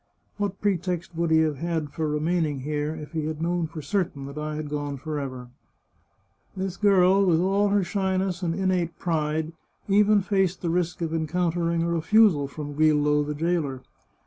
[0.37, 4.25] What pretext would he have had for remaining here, if he had known for certain
[4.25, 5.49] that I had gone forever?"
[6.57, 9.53] This girl, with all her sh)Tiess and innate pride,
[9.87, 13.35] even The Chartreuse of Parma faced the risk of encountering a refusal from Grillo, the
[13.35, 13.83] jailer.